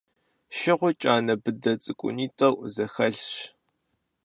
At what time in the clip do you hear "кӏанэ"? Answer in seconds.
1.01-1.35